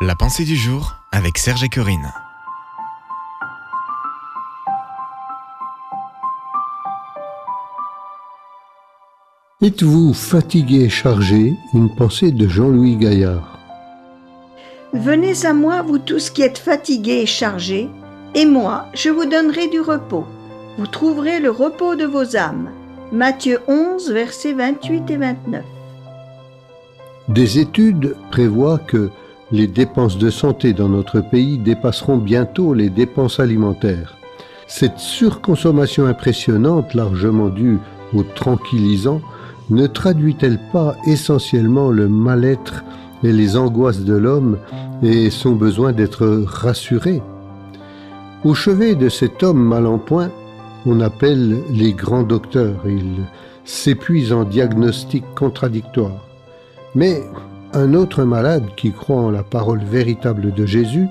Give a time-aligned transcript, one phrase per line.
[0.00, 2.12] La pensée du jour avec Serge et Corinne.
[9.60, 11.56] Êtes-vous fatigué et chargé?
[11.74, 13.58] Une pensée de Jean-Louis Gaillard.
[14.92, 17.90] Venez à moi, vous tous qui êtes fatigués et chargés,
[18.36, 20.26] et moi, je vous donnerai du repos.
[20.78, 22.70] Vous trouverez le repos de vos âmes.
[23.10, 25.64] Matthieu 11, versets 28 et 29.
[27.26, 29.10] Des études prévoient que
[29.50, 34.16] les dépenses de santé dans notre pays dépasseront bientôt les dépenses alimentaires.
[34.66, 37.78] Cette surconsommation impressionnante, largement due
[38.14, 39.22] aux tranquillisants,
[39.70, 42.84] ne traduit-elle pas essentiellement le mal-être
[43.22, 44.58] et les angoisses de l'homme
[45.02, 47.22] et son besoin d'être rassuré?
[48.44, 50.30] Au chevet de cet homme mal en point,
[50.86, 52.80] on appelle les grands docteurs.
[52.86, 53.24] Ils
[53.64, 56.24] s'épuisent en diagnostics contradictoires.
[56.94, 57.22] Mais
[57.78, 61.06] un autre malade qui croit en la parole véritable de Jésus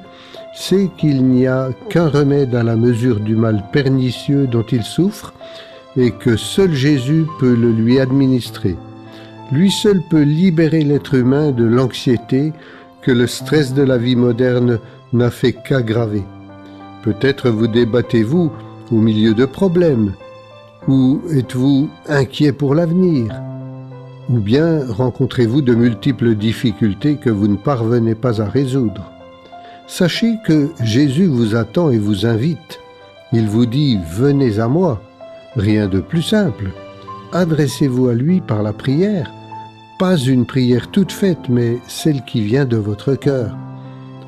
[0.54, 5.34] sait qu'il n'y a qu'un remède à la mesure du mal pernicieux dont il souffre
[5.96, 8.76] et que seul Jésus peut le lui administrer.
[9.52, 12.54] Lui seul peut libérer l'être humain de l'anxiété
[13.02, 14.80] que le stress de la vie moderne
[15.14, 16.24] n'a fait qu'aggraver.
[17.04, 18.52] Peut-être vous débattez-vous
[18.92, 20.14] au milieu de problèmes,
[20.88, 23.34] ou êtes-vous inquiet pour l'avenir,
[24.30, 29.12] ou bien rencontrez-vous de multiples difficultés que vous ne parvenez pas à résoudre.
[29.88, 32.80] Sachez que Jésus vous attend et vous invite.
[33.32, 35.02] Il vous dit⁇ Venez à moi⁇
[35.62, 36.72] Rien de plus simple.
[37.32, 39.32] Adressez-vous à lui par la prière,
[40.00, 43.56] pas une prière toute faite, mais celle qui vient de votre cœur.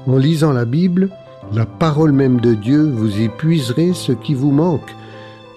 [0.08, 1.09] En lisant la Bible,
[1.53, 4.95] la parole même de Dieu, vous y puiserez ce qui vous manque.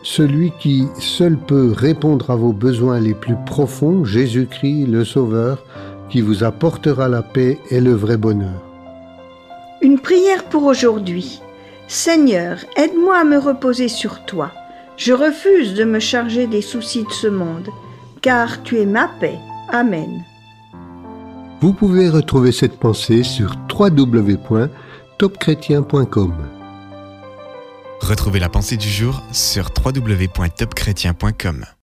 [0.03, 5.63] Celui qui seul peut répondre à vos besoins les plus profonds, Jésus-Christ, le Sauveur,
[6.09, 8.61] qui vous apportera la paix et le vrai bonheur.
[9.81, 11.41] Une prière pour aujourd'hui.
[11.87, 14.51] Seigneur, aide-moi à me reposer sur toi.
[14.97, 17.69] Je refuse de me charger des soucis de ce monde,
[18.21, 19.39] car tu es ma paix.
[19.69, 20.25] Amen.
[21.61, 26.62] Vous pouvez retrouver cette pensée sur www.topchrétien.com.
[28.13, 31.65] Retrouvez la pensée du jour sur www.topchrétien.com.